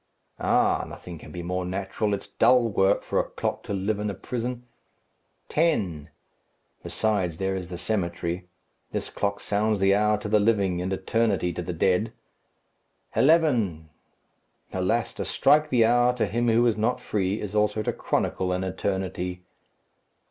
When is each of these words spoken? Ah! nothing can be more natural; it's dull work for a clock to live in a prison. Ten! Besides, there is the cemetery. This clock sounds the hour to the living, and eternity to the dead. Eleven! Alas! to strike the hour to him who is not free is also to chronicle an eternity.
Ah! 0.39 0.83
nothing 0.89 1.19
can 1.19 1.31
be 1.31 1.43
more 1.43 1.63
natural; 1.63 2.15
it's 2.15 2.27
dull 2.29 2.69
work 2.69 3.03
for 3.03 3.19
a 3.19 3.23
clock 3.29 3.61
to 3.61 3.71
live 3.75 3.99
in 3.99 4.09
a 4.09 4.15
prison. 4.15 4.65
Ten! 5.47 6.09
Besides, 6.81 7.37
there 7.37 7.55
is 7.55 7.69
the 7.69 7.77
cemetery. 7.77 8.47
This 8.91 9.11
clock 9.11 9.39
sounds 9.39 9.79
the 9.79 9.93
hour 9.93 10.17
to 10.17 10.27
the 10.27 10.39
living, 10.39 10.81
and 10.81 10.91
eternity 10.91 11.53
to 11.53 11.61
the 11.61 11.71
dead. 11.71 12.13
Eleven! 13.15 13.91
Alas! 14.73 15.13
to 15.13 15.23
strike 15.23 15.69
the 15.69 15.85
hour 15.85 16.13
to 16.13 16.25
him 16.25 16.47
who 16.47 16.65
is 16.65 16.77
not 16.77 16.99
free 16.99 17.39
is 17.39 17.53
also 17.53 17.83
to 17.83 17.93
chronicle 17.93 18.51
an 18.53 18.63
eternity. 18.63 19.43